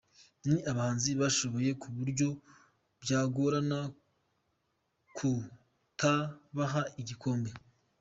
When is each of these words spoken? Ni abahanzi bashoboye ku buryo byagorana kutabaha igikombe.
Ni 0.47 0.57
abahanzi 0.71 1.09
bashoboye 1.21 1.71
ku 1.81 1.87
buryo 1.97 2.27
byagorana 3.03 3.79
kutabaha 5.15 6.81
igikombe. 7.01 7.51